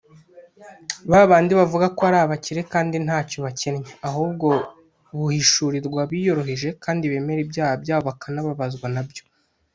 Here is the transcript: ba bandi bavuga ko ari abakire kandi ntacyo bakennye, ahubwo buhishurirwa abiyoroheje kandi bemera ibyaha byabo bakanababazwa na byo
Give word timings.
ba 1.09 1.21
bandi 1.29 1.51
bavuga 1.59 1.85
ko 1.95 2.01
ari 2.07 2.17
abakire 2.21 2.61
kandi 2.73 2.95
ntacyo 3.05 3.37
bakennye, 3.45 3.89
ahubwo 4.07 4.47
buhishurirwa 5.17 5.99
abiyoroheje 6.05 6.69
kandi 6.83 7.03
bemera 7.11 7.41
ibyaha 7.45 7.73
byabo 7.83 8.03
bakanababazwa 8.09 8.87
na 8.95 9.03
byo 9.09 9.23